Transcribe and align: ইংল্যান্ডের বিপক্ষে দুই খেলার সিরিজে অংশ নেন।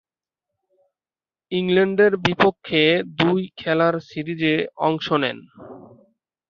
ইংল্যান্ডের 1.51 2.13
বিপক্ষে 2.25 2.83
দুই 3.19 3.41
খেলার 3.57 3.95
সিরিজে 4.09 4.55
অংশ 4.87 5.07
নেন। 5.21 5.37